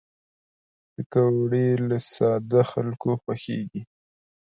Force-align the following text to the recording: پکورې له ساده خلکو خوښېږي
پکورې 0.93 1.67
له 1.87 1.97
ساده 2.13 2.61
خلکو 2.71 3.09
خوښېږي 3.21 3.81